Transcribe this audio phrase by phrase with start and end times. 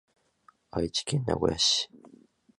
[0.71, 1.87] 愛知県名古屋市